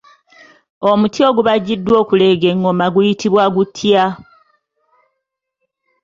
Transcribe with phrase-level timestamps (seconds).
[0.89, 4.05] Omuti ogubajjiddwa okuleega engoma guyitibwa gutya?